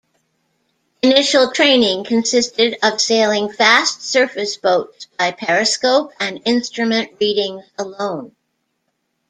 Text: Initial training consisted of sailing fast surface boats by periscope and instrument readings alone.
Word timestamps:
Initial 1.03 1.51
training 1.51 2.05
consisted 2.05 2.75
of 2.81 2.99
sailing 2.99 3.53
fast 3.53 4.01
surface 4.01 4.57
boats 4.57 5.05
by 5.19 5.29
periscope 5.31 6.11
and 6.19 6.41
instrument 6.43 7.15
readings 7.19 7.65
alone. 7.77 8.35